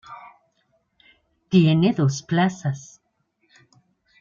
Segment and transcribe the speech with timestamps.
[1.49, 2.99] Tiene dos plazas.